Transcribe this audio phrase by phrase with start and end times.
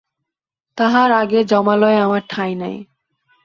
[0.77, 2.75] তাহার আগে যমালয়ে আমার ঠাঁই নাই।